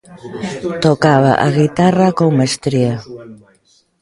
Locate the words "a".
1.45-1.47